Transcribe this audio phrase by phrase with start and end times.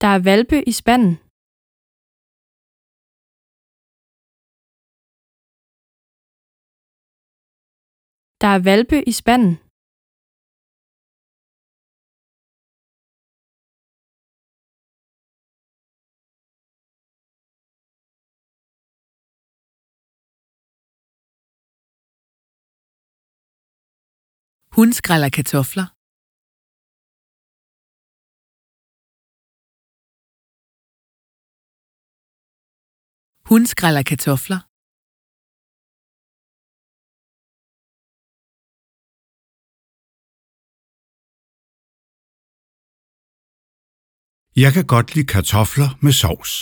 [0.00, 1.12] Der er valpe i spanden.
[8.42, 9.54] Der er valpe i spanden.
[24.76, 25.95] Hun skræller kartofler.
[33.50, 34.60] Hun skræller kartofler.
[44.62, 46.52] Jeg kan godt lide kartofler med sovs.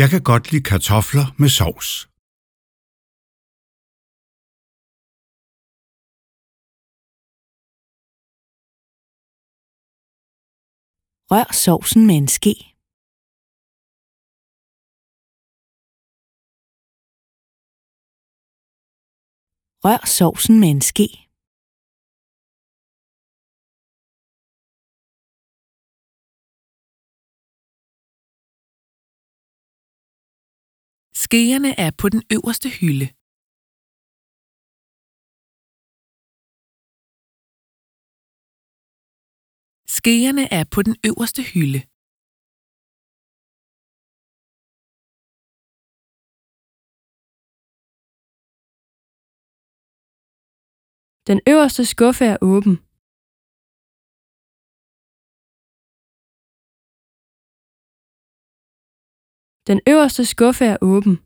[0.00, 2.15] Jeg kan godt lide kartofler med sovs.
[11.30, 12.54] Rør sovsen med en ske.
[19.84, 21.08] Rør sovsen med en ske.
[31.22, 33.06] Skeerne er på den øverste hylde.
[40.06, 41.80] Skeerne er på den øverste hylde.
[51.30, 52.74] Den øverste skuffe er åben.
[59.70, 61.25] Den øverste skuffe er åben.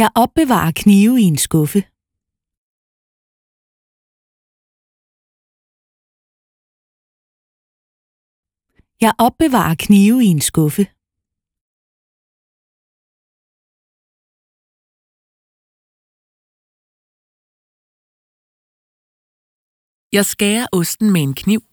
[0.00, 1.80] Jeg opbevarer knive i en skuffe.
[9.04, 10.84] Jeg opbevarer knive i en skuffe.
[20.16, 21.71] Jeg skærer osten med en kniv.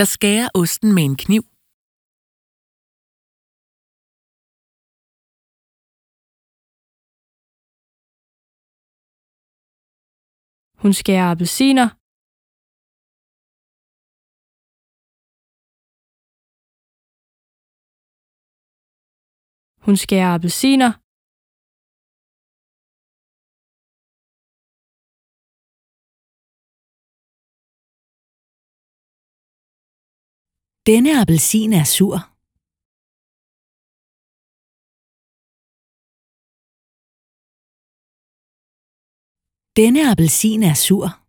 [0.00, 1.44] Jeg skærer osten med en kniv.
[10.82, 11.88] Hun skærer appelsiner.
[19.86, 21.03] Hun skærer appelsiner.
[30.86, 32.18] Denne appelsin er sur.
[39.76, 41.23] Denne appelsin er sur.